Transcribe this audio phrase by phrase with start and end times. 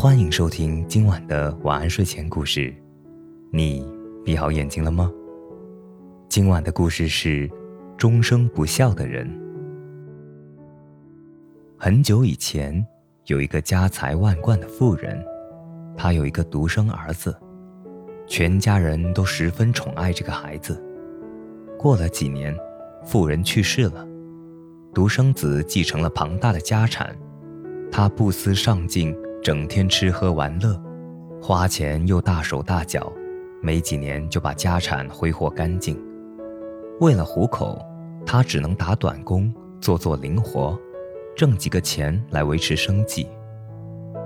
[0.00, 2.74] 欢迎收听今晚的晚安睡前故事。
[3.52, 3.86] 你
[4.24, 5.12] 闭好眼睛了吗？
[6.26, 7.46] 今晚的故事是
[7.98, 9.30] 终生不孝的人。
[11.76, 12.82] 很久以前，
[13.26, 15.22] 有一个家财万贯的妇人，
[15.98, 17.36] 她有一个独生儿子，
[18.26, 20.82] 全家人都十分宠爱这个孩子。
[21.78, 22.56] 过了几年，
[23.04, 24.08] 妇人去世了，
[24.94, 27.14] 独生子继承了庞大的家产，
[27.92, 29.14] 他不思上进。
[29.42, 30.78] 整天吃喝玩乐，
[31.40, 33.10] 花钱又大手大脚，
[33.62, 35.98] 没几年就把家产挥霍干净。
[37.00, 37.80] 为了糊口，
[38.26, 39.50] 他只能打短工，
[39.80, 40.78] 做做零活，
[41.34, 43.26] 挣几个钱来维持生计。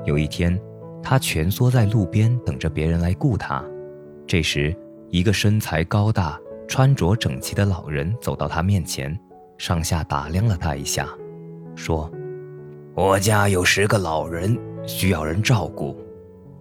[0.05, 0.61] 有一天，
[1.01, 3.65] 他蜷缩在路边等着别人来雇他。
[4.27, 4.75] 这时，
[5.11, 6.37] 一个身材高大、
[6.67, 9.17] 穿着整齐的老人走到他面前，
[9.59, 11.09] 上下打量了他一下，
[11.77, 12.11] 说
[12.97, 15.97] ：“我家有十个老人。”需要人照顾，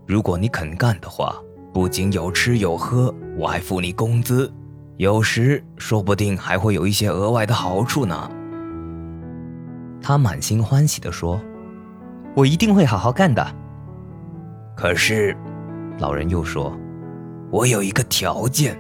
[0.06, 1.36] 如果你肯干的话，
[1.74, 4.52] 不仅有吃有喝，我还付你工资，
[4.98, 8.30] 有时说不定还会有一些额外的好处呢。
[10.02, 11.40] 他满心欢喜地说
[12.36, 13.46] ：“我一定会好好干的。”
[14.76, 15.36] 可是，
[16.00, 16.78] 老人又说
[17.52, 18.78] ：“我有一个条件，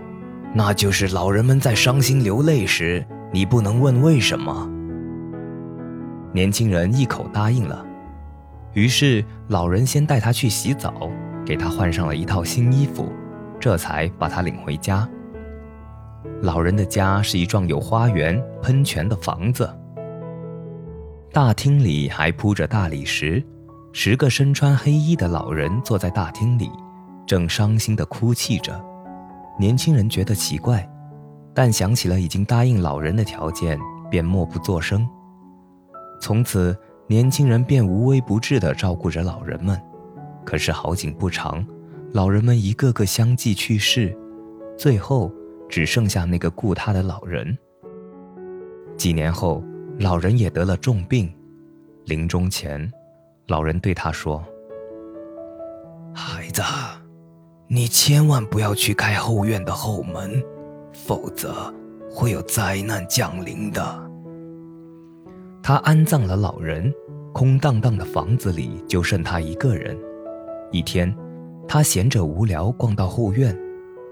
[0.53, 4.69] 那就是老人们在伤心流泪时，你不能问为什么。”
[6.33, 7.85] 年轻人一口答应了。
[8.73, 11.07] 于是，老人先带他去洗澡，
[11.45, 13.11] 给他换上了一套新衣服，
[13.59, 15.07] 这才把他领回家。
[16.41, 19.71] 老人的家是一幢有花园、喷泉的房子。
[21.31, 23.43] 大厅里还铺着大理石，
[23.91, 26.71] 十个身穿黑衣的老人坐在大厅里，
[27.27, 28.83] 正伤心地哭泣着。
[29.59, 30.87] 年轻人觉得奇怪，
[31.53, 33.79] 但想起了已经答应老人的条件，
[34.09, 35.07] 便默不作声。
[36.19, 36.75] 从此。
[37.07, 39.79] 年轻人便无微不至地照顾着老人们，
[40.45, 41.65] 可是好景不长，
[42.13, 44.17] 老人们一个个相继去世，
[44.77, 45.31] 最后
[45.69, 47.57] 只剩下那个顾他的老人。
[48.95, 49.63] 几年后，
[49.99, 51.31] 老人也得了重病，
[52.05, 52.91] 临终前，
[53.47, 54.43] 老人对他说
[56.15, 56.61] ：“孩子，
[57.67, 60.41] 你千万不要去开后院的后门，
[60.93, 61.73] 否则
[62.09, 63.99] 会有灾难降临的。”
[65.63, 66.93] 他安葬了老人，
[67.33, 69.97] 空荡荡的房子里就剩他一个人。
[70.71, 71.13] 一天，
[71.67, 73.57] 他闲着无聊，逛到后院，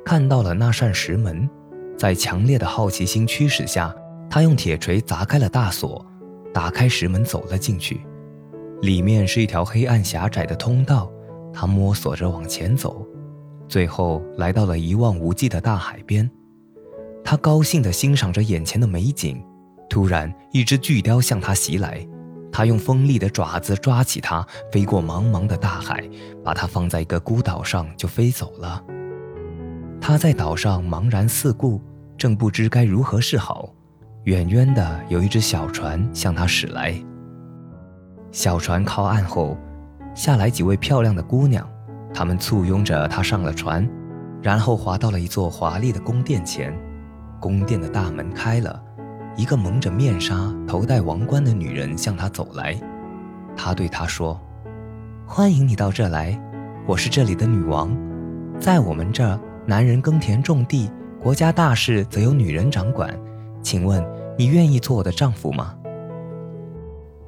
[0.04, 1.48] 看到了那扇石门，
[1.96, 3.96] 在强烈的好奇心驱使下，
[4.30, 6.04] 他用铁锤砸开了大锁，
[6.52, 8.02] 打开石门走了进去。
[8.82, 11.12] 里面是一条黑暗狭窄的通道，
[11.54, 13.06] 他摸索着往前走，
[13.68, 16.30] 最后来到了一望无际的大海边。
[17.24, 19.40] 他高兴地欣赏着眼前的美景。
[19.88, 22.04] 突然，一只巨雕向他袭来，
[22.52, 26.04] 他用锋利的爪子抓起它，飞过茫茫的大海，
[26.44, 28.84] 把它放在一个孤岛上就飞走了。
[30.02, 31.82] 他在岛上茫然四顾，
[32.18, 33.74] 正不知该如何是好。
[34.26, 36.94] 远远的有一只小船向他驶来。
[38.32, 39.58] 小船靠岸后，
[40.14, 41.68] 下来几位漂亮的姑娘，
[42.14, 43.88] 她们簇拥着他上了船，
[44.42, 46.78] 然后划到了一座华丽的宫殿前。
[47.40, 48.84] 宫殿的大门开了。
[49.38, 52.80] 一个蒙着面纱、头戴王冠的女人向他走来，
[53.56, 54.40] 他对她说
[55.26, 56.40] ：“欢迎你到这来，
[56.86, 57.96] 我是这里的女王。
[58.60, 63.18] 在我们这儿，男人耕田种地，国家大事则由女人掌管。
[63.64, 64.06] 请问
[64.38, 65.76] 你愿意做我的丈夫吗？”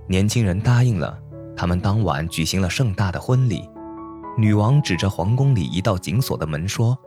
[0.07, 1.17] 年轻人答应了。
[1.55, 3.69] 他们当晚举行了盛大的婚礼。
[4.37, 6.97] 女王指着皇宫里一道紧锁的门说：“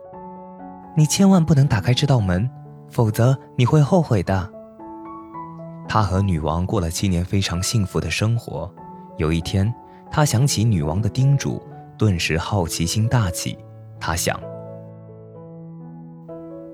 [0.97, 2.49] 你千万不能打开这道门，
[2.89, 4.51] 否则你会后悔的。”
[5.87, 8.71] 他和女王过了七年非常幸福的生活。
[9.17, 9.73] 有一天，
[10.11, 11.61] 他想起女王的叮嘱，
[11.97, 13.57] 顿时好奇心大起。
[13.99, 14.39] 他想：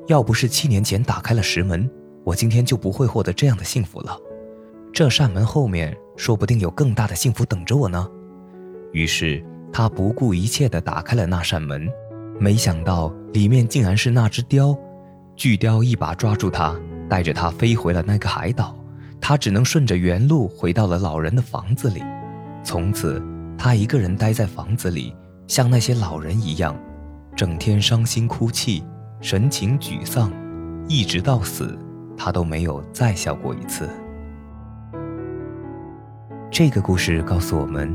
[0.07, 1.89] 要不是七年前打开了石门，
[2.25, 4.17] 我今天就不会获得这样的幸福了。
[4.91, 8.07] 这扇门后面说不定有更大的幸福等着我呢。
[8.91, 11.87] 于是，他不顾一切地打开了那扇门，
[12.39, 14.77] 没想到里面竟然是那只雕。
[15.35, 16.75] 巨雕一把抓住他，
[17.09, 18.75] 带着他飞回了那个海岛。
[19.25, 22.03] 他只能顺着原路回到了老人的房子里，
[22.61, 23.23] 从此
[23.57, 25.15] 他一个人待在房子里，
[25.47, 26.75] 像那些老人一样，
[27.33, 28.83] 整天伤心哭泣，
[29.21, 30.29] 神情沮丧，
[30.89, 31.79] 一直到死，
[32.17, 33.87] 他都没有再笑过一次。
[36.51, 37.89] 这个故事告诉我们，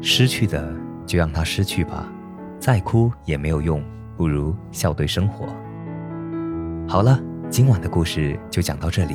[0.00, 0.74] 失去的
[1.04, 2.10] 就让它失去吧，
[2.58, 3.84] 再哭也没有用，
[4.16, 5.46] 不如笑对生活。
[6.88, 9.14] 好了，今晚的故事就讲到这里。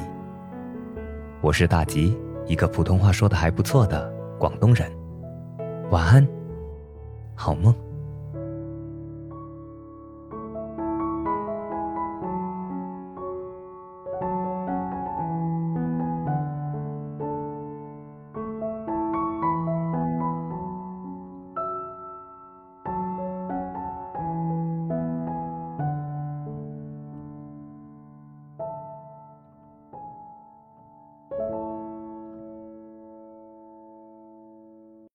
[1.45, 4.91] 我是大吉，一个普通话说的还不错的广东人。
[5.91, 6.27] 晚安。
[7.35, 7.71] 好梦。